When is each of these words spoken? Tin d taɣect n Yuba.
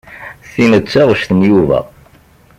Tin 0.51 0.71
d 0.81 0.85
taɣect 0.93 1.29
n 1.37 1.39
Yuba. 1.49 1.79